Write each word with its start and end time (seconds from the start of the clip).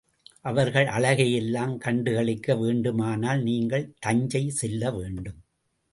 அவர்கள் 0.45 0.87
அழகை 0.87 1.27
எல்லாம் 1.33 1.75
கண்டுகளிக்க 1.77 2.57
வேண்டுமானால் 2.59 3.41
நீங்கள் 3.41 3.93
தஞ்சை 3.99 4.43
செல்ல 4.53 4.91
வேண்டும். 4.91 5.39